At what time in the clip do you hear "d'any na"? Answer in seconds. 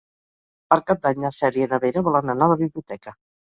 1.03-1.31